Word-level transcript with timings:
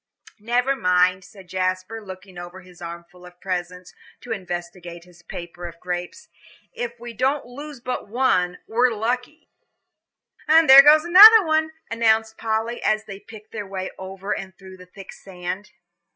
"Never 0.39 0.75
mind," 0.75 1.23
said 1.23 1.47
Jasper, 1.47 2.03
looking 2.03 2.39
over 2.39 2.61
his 2.61 2.81
armful 2.81 3.23
of 3.23 3.39
presents, 3.39 3.93
to 4.21 4.31
investigate 4.31 5.03
his 5.03 5.21
paper 5.21 5.67
of 5.67 5.79
grapes; 5.79 6.27
"if 6.73 6.99
we 6.99 7.13
don't 7.13 7.45
lose 7.45 7.79
but 7.81 8.07
one, 8.07 8.57
we're 8.65 8.89
lucky." 8.89 9.47
"And 10.47 10.67
there 10.67 10.81
goes 10.81 11.03
another," 11.05 11.69
announced 11.91 12.39
Polly, 12.39 12.81
as 12.81 13.05
they 13.05 13.19
picked 13.19 13.51
their 13.51 13.67
way 13.67 13.91
over 13.99 14.35
and 14.35 14.57
through 14.57 14.77
the 14.77 14.87
thick 14.87 15.13
sand. 15.13 15.69